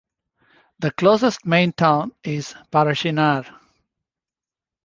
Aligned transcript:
The 0.79 0.89
closest 0.93 1.45
main 1.45 1.73
town 1.73 2.13
is 2.23 2.55
Parachinar. 2.71 3.45